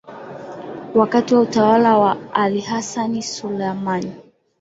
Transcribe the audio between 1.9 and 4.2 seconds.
wa Al Hassan Sulaiman